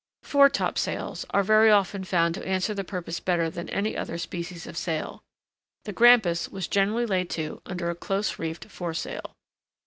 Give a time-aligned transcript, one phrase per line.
[0.23, 4.75] Foretopsails are very often found to answer the purpose better than any other species of
[4.75, 5.21] sail.
[5.85, 9.35] The Grampus was generally laid to under a close reefed foresail.